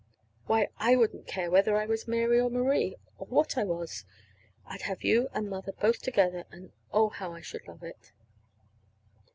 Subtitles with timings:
[0.47, 4.03] Why, I wouldn't care whether I was Mary or Marie, or what I was.
[4.65, 8.11] I'd have you and Mother both together, and, oh, how I should love it!"